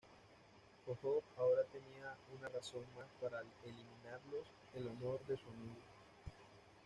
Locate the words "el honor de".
4.73-5.37